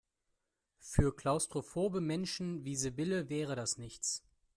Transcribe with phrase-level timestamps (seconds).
[0.79, 4.23] Für klaustrophobe Menschen wie Sibylle wäre das nichts.